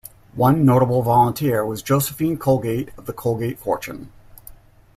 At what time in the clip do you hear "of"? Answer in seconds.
2.97-3.05